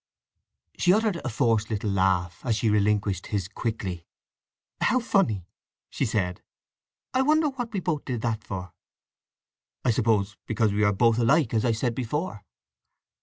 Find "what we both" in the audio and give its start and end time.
7.49-8.05